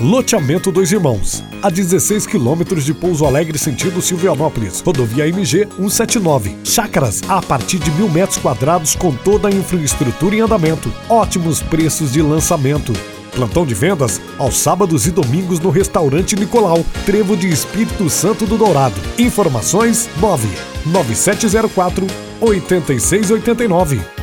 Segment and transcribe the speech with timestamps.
[0.00, 4.80] Loteamento Dois Irmãos, a 16 quilômetros de Pouso Alegre, sentido Silvianópolis.
[4.80, 6.56] Rodovia MG 179.
[6.64, 10.90] Chácaras a partir de mil metros quadrados com toda a infraestrutura em andamento.
[11.06, 12.94] Ótimos preços de lançamento.
[13.34, 18.56] Plantão de vendas aos sábados e domingos no restaurante Nicolau, Trevo de Espírito Santo do
[18.56, 18.98] Dourado.
[19.18, 20.48] Informações 9
[20.86, 22.06] 9704
[22.40, 24.19] 8689